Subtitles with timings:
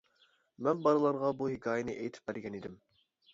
[0.67, 2.81] مەن بالىلارغا بۇ ھېكايىنى ئېيتىپ بەرگەن ئىدىم.